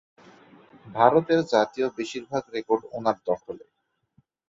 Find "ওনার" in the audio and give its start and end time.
2.97-3.17